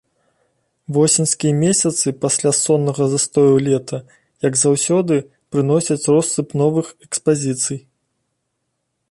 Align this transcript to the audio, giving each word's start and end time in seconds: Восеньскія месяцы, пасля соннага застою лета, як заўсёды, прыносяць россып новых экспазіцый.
Восеньскія 0.95 1.53
месяцы, 1.65 2.13
пасля 2.23 2.53
соннага 2.61 3.03
застою 3.13 3.55
лета, 3.67 3.97
як 4.47 4.53
заўсёды, 4.63 5.15
прыносяць 5.57 6.01
россып 6.17 6.47
новых 6.65 6.87
экспазіцый. 7.07 7.79